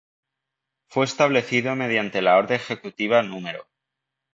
Fue 0.89 1.05
establecido 1.05 1.75
mediante 1.75 2.23
la 2.23 2.35
Orden 2.37 2.55
Ejecutiva 2.55 3.21
No. 3.21 3.37